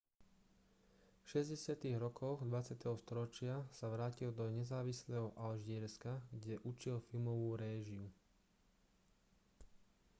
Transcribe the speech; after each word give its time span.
v 1.23 1.27
60. 1.31 1.75
rokoch 2.05 2.39
20. 2.51 2.73
storočia 3.03 3.55
sa 3.77 3.85
vrátil 3.93 4.29
do 4.39 4.45
nezávislého 4.59 5.27
alžírska 5.47 6.13
kde 6.35 6.53
učil 6.71 6.95
filmovú 7.13 7.49
réžiu 7.63 8.05